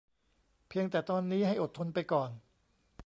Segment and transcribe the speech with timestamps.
[0.67, 2.29] เพียงแต่ตอนนี้ให้อดทนไปก่อน